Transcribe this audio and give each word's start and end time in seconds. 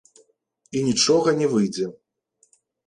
І 0.79 0.83
нічога 0.89 1.37
не 1.43 1.47
выйдзе. 1.53 1.85